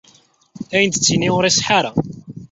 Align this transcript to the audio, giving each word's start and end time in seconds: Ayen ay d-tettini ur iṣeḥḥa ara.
Ayen 0.75 0.85
ay 0.89 0.91
d-tettini 0.93 1.29
ur 1.37 1.43
iṣeḥḥa 1.45 1.73
ara. 1.79 1.91